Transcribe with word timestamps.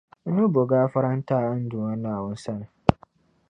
N-ni 0.27 0.45
bo 0.53 0.61
gaafara 0.69 1.07
n-ti 1.17 1.33
a 1.37 1.51
n 1.59 1.63
Duuma 1.69 1.93
Naawuni 2.01 2.37
sani. 2.43 2.67